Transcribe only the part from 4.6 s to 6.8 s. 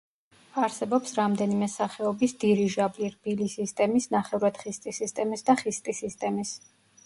ხისტი სისტემის და ხისტი სისტემის.